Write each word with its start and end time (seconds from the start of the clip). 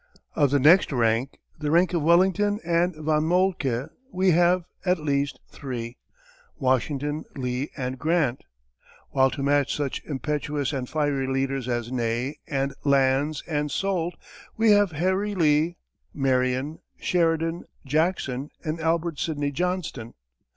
Of 0.33 0.49
the 0.49 0.57
next 0.59 0.91
rank 0.91 1.37
the 1.59 1.69
rank 1.69 1.93
of 1.93 2.01
Wellington 2.01 2.59
and 2.65 2.95
Von 2.95 3.23
Moltke 3.23 3.85
we 4.11 4.31
have, 4.31 4.63
at 4.83 4.97
least, 4.97 5.39
three, 5.51 5.99
Washington, 6.57 7.23
Lee, 7.35 7.69
and 7.77 7.99
Grant; 7.99 8.43
while 9.11 9.29
to 9.29 9.43
match 9.43 9.75
such 9.75 10.03
impetuous 10.05 10.73
and 10.73 10.89
fiery 10.89 11.27
leaders 11.27 11.69
as 11.69 11.91
Ney, 11.91 12.39
and 12.47 12.73
Lannes, 12.83 13.43
and 13.47 13.69
Soult, 13.69 14.15
we 14.57 14.71
have 14.71 14.91
Harry 14.93 15.35
Lee, 15.35 15.77
Marion, 16.15 16.79
Sheridan, 16.97 17.65
Jackson, 17.85 18.49
and 18.63 18.79
Albert 18.79 19.19
Sidney 19.19 19.51
Johnston. 19.51 20.15